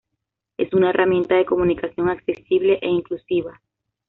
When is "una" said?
0.73-0.89